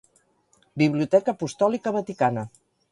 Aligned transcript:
Biblioteca 0.83 1.31
Apostòlica 1.37 1.95
Vaticana. 2.01 2.51